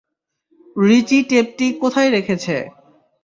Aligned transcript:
রিচি 0.75 1.17
টেপটি 1.29 1.67
কোথায় 1.81 2.09
রেখেছে? 2.09 2.55